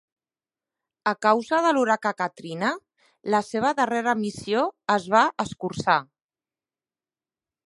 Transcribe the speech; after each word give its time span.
A 1.11 1.11
causa 1.25 1.59
de 1.65 1.73
l'huracà 1.77 2.13
Katrina, 2.23 2.71
la 3.35 3.43
seva 3.51 3.75
darrera 3.83 4.19
missió 4.25 4.67
es 4.99 5.07
va 5.17 5.23
acurtar. 5.47 6.03